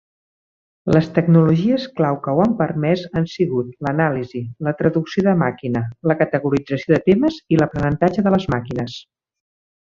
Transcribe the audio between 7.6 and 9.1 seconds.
l'aprenentatge de les màquines.